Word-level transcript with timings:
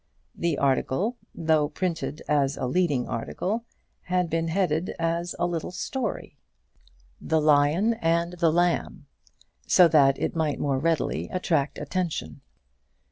The 0.33 0.57
article, 0.57 1.17
though 1.35 1.69
printed 1.69 2.23
as 2.27 2.57
a 2.57 2.65
leading 2.65 3.07
article, 3.07 3.65
had 4.05 4.31
been 4.31 4.47
headed 4.47 4.95
as 4.97 5.35
a 5.37 5.45
little 5.45 5.69
story, 5.69 6.39
"The 7.21 7.39
Lion 7.39 7.93
and 7.93 8.33
the 8.39 8.51
Lamb," 8.51 9.05
so 9.67 9.87
that 9.89 10.17
it 10.19 10.35
might 10.35 10.59
more 10.59 10.79
readily 10.79 11.29
attract 11.29 11.77
attention. 11.77 12.41